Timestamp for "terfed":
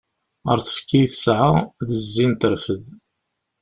2.39-2.85